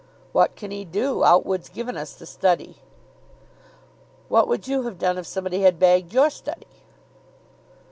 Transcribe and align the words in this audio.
"What 0.31 0.55
can 0.55 0.71
he 0.71 0.83
do? 0.83 1.23
Outwood's 1.23 1.69
given 1.69 1.95
us 1.95 2.15
the 2.15 2.25
study." 2.25 2.77
"What 4.29 4.47
would 4.47 4.67
you 4.67 4.81
have 4.81 4.97
done 4.97 5.19
if 5.19 5.27
somebody 5.27 5.61
had 5.61 5.77
bagged 5.77 6.11
your 6.11 6.31
study?" 6.31 6.65